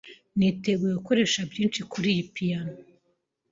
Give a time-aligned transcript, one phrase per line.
[0.37, 2.75] Niteguye gukoresha byinshi kuri piyano.